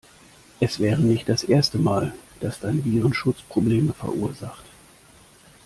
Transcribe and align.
Es 0.59 0.79
wäre 0.79 0.99
nicht 0.99 1.29
das 1.29 1.43
erste 1.43 1.77
Mal, 1.77 2.11
dass 2.39 2.59
dein 2.59 2.83
Virenschutz 2.85 3.43
Probleme 3.43 3.93
verursacht. 3.93 4.65